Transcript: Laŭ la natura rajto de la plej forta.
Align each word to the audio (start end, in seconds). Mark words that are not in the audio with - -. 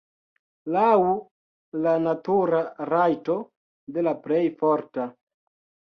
Laŭ 0.75 1.01
la 1.83 1.93
natura 2.07 2.63
rajto 2.93 3.39
de 3.99 4.07
la 4.09 4.15
plej 4.25 4.43
forta. 4.63 5.07